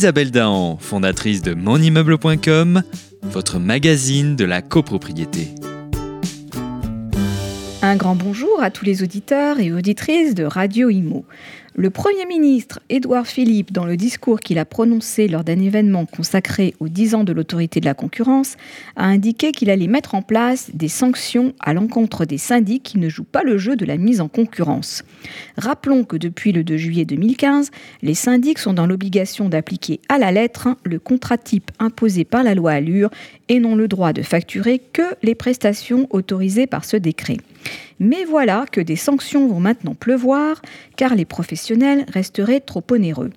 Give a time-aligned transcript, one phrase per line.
[0.00, 2.82] Isabelle Dahan, fondatrice de monimmeuble.com,
[3.22, 5.48] votre magazine de la copropriété.
[7.82, 11.26] Un grand bonjour à tous les auditeurs et auditrices de Radio Imo.
[11.76, 16.74] Le Premier ministre Édouard Philippe, dans le discours qu'il a prononcé lors d'un événement consacré
[16.80, 18.56] aux 10 ans de l'autorité de la concurrence,
[18.96, 23.08] a indiqué qu'il allait mettre en place des sanctions à l'encontre des syndics qui ne
[23.08, 25.04] jouent pas le jeu de la mise en concurrence.
[25.56, 27.70] Rappelons que depuis le 2 juillet 2015,
[28.02, 32.56] les syndics sont dans l'obligation d'appliquer à la lettre le contrat type imposé par la
[32.56, 33.10] loi Allure
[33.48, 37.36] et n'ont le droit de facturer que les prestations autorisées par ce décret.
[37.98, 40.62] Mais voilà que des sanctions vont maintenant pleuvoir,
[40.96, 41.59] car les professionnels
[42.08, 43.30] resteraient trop onéreux.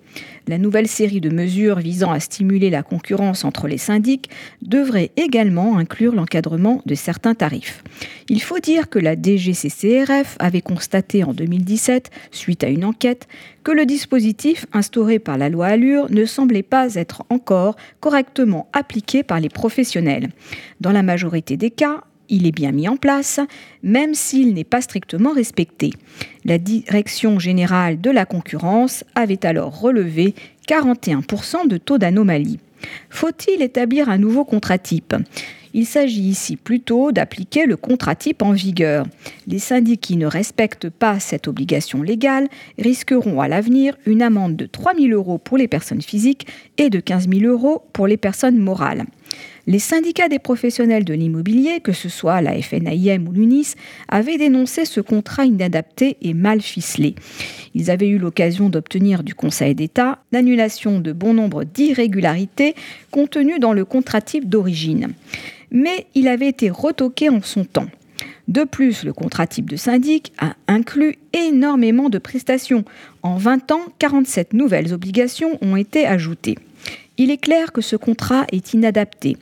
[0.46, 4.28] La nouvelle série de mesures visant à stimuler la concurrence entre les syndics
[4.62, 7.82] devrait également inclure l'encadrement de certains tarifs.
[8.28, 13.26] Il faut dire que la DGCCRF avait constaté en 2017, suite à une enquête,
[13.62, 19.22] que le dispositif instauré par la loi Allure ne semblait pas être encore correctement appliqué
[19.22, 20.30] par les professionnels.
[20.80, 23.40] Dans la majorité des cas, il est bien mis en place,
[23.82, 25.90] même s'il n'est pas strictement respecté.
[26.44, 30.34] La Direction générale de la concurrence avait alors relevé
[30.68, 32.58] 41% de taux d'anomalie.
[33.10, 35.14] Faut-il établir un nouveau contrat type
[35.76, 39.06] il s'agit ici plutôt d'appliquer le contrat type en vigueur.
[39.48, 42.46] Les syndics qui ne respectent pas cette obligation légale
[42.78, 46.46] risqueront à l'avenir une amende de 3 000 euros pour les personnes physiques
[46.78, 49.04] et de 15 000 euros pour les personnes morales.
[49.66, 53.74] Les syndicats des professionnels de l'immobilier, que ce soit la FNAIM ou l'UNIS,
[54.08, 57.14] avaient dénoncé ce contrat inadapté et mal ficelé.
[57.74, 62.74] Ils avaient eu l'occasion d'obtenir du Conseil d'État l'annulation de bon nombre d'irrégularités
[63.10, 65.14] contenues dans le contrat type d'origine.
[65.70, 67.88] Mais il avait été retoqué en son temps.
[68.48, 72.84] De plus, le contrat type de syndic a inclus énormément de prestations.
[73.22, 76.58] En 20 ans, 47 nouvelles obligations ont été ajoutées.
[77.16, 79.36] Il est clair que ce contrat est inadapté,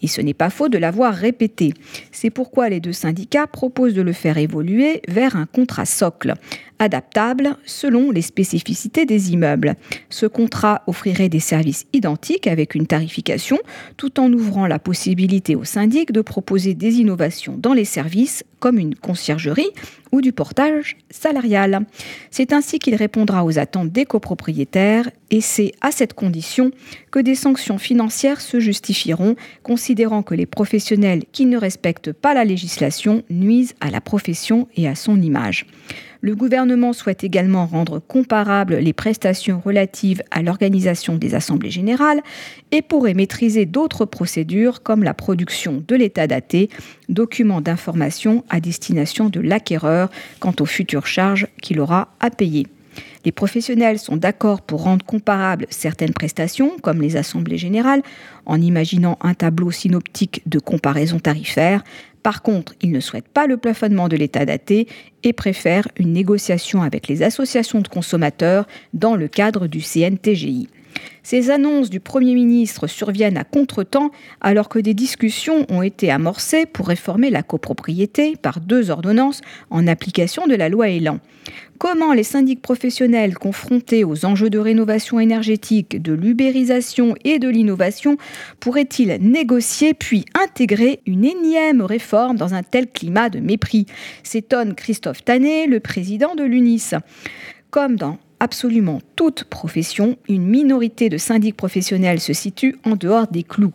[0.00, 1.74] et ce n'est pas faux de l'avoir répété.
[2.12, 6.34] C'est pourquoi les deux syndicats proposent de le faire évoluer vers un contrat socle,
[6.78, 9.74] adaptable selon les spécificités des immeubles.
[10.08, 13.58] Ce contrat offrirait des services identiques avec une tarification,
[13.96, 18.80] tout en ouvrant la possibilité aux syndics de proposer des innovations dans les services, comme
[18.80, 19.70] une conciergerie
[20.10, 21.86] ou du portage salarial.
[22.32, 26.72] C'est ainsi qu'il répondra aux attentes des copropriétaires et c'est à cette condition
[27.12, 32.44] que des sanctions financières se justifieront, considérant que les professionnels qui ne respectent pas la
[32.44, 35.66] législation nuisent à la profession et à son image.
[36.26, 42.20] Le gouvernement souhaite également rendre comparables les prestations relatives à l'organisation des assemblées générales
[42.72, 46.68] et pourrait maîtriser d'autres procédures comme la production de l'état daté,
[47.08, 50.10] document d'information à destination de l'acquéreur
[50.40, 52.66] quant aux futures charges qu'il aura à payer.
[53.24, 58.02] Les professionnels sont d'accord pour rendre comparables certaines prestations, comme les assemblées générales,
[58.46, 61.84] en imaginant un tableau synoptique de comparaison tarifaire.
[62.26, 64.88] Par contre, ils ne souhaitent pas le plafonnement de l'état daté
[65.22, 70.68] et préfèrent une négociation avec les associations de consommateurs dans le cadre du CNTGI.
[71.22, 76.66] Ces annonces du Premier ministre surviennent à contretemps alors que des discussions ont été amorcées
[76.66, 79.40] pour réformer la copropriété par deux ordonnances
[79.70, 81.18] en application de la loi Elan.
[81.78, 88.16] Comment les syndics professionnels confrontés aux enjeux de rénovation énergétique, de l'ubérisation et de l'innovation
[88.60, 93.86] pourraient-ils négocier puis intégrer une énième réforme dans un tel climat de mépris?
[94.22, 96.94] S'étonne Christophe Tanet, le président de l'UNIS.
[97.70, 103.42] Comme dans absolument toute profession, une minorité de syndics professionnels se situe en dehors des
[103.42, 103.72] clous.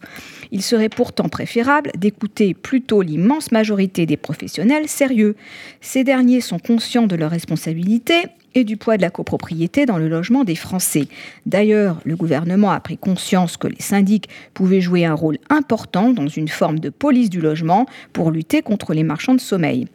[0.51, 5.35] Il serait pourtant préférable d'écouter plutôt l'immense majorité des professionnels sérieux.
[5.81, 10.09] Ces derniers sont conscients de leurs responsabilités et du poids de la copropriété dans le
[10.09, 11.07] logement des Français.
[11.45, 16.27] D'ailleurs, le gouvernement a pris conscience que les syndics pouvaient jouer un rôle important dans
[16.27, 19.87] une forme de police du logement pour lutter contre les marchands de sommeil.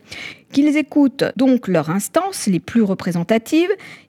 [0.53, 3.69] Qu'ils écoutent donc leurs instances les plus représentatives,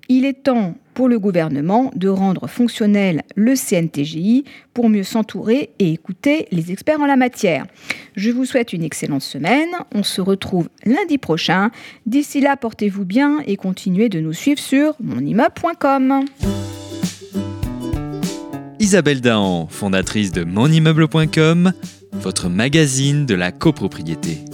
[0.10, 5.92] il est temps pour le gouvernement de rendre fonctionnel le CNTGI pour mieux s'entourer et
[5.92, 7.68] écouter les experts en la matière.
[8.16, 9.70] Je vous souhaite une excellente semaine.
[9.94, 11.70] On se retrouve lundi prochain.
[12.08, 16.26] D'ici là, portez-vous bien et continuez de nous suivre sur monimmeuble.com.
[18.80, 21.74] Isabelle Dahan, fondatrice de monimmeuble.com,
[22.14, 24.47] votre magazine de la copropriété.